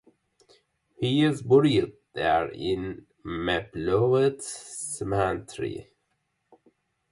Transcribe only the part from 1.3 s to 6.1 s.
buried there in Maplewood Cemetery.